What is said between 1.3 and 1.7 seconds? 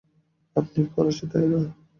তাই না?